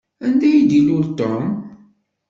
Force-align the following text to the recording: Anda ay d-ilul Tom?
Anda 0.25 0.45
ay 0.49 0.61
d-ilul 0.69 1.05
Tom? 1.17 1.45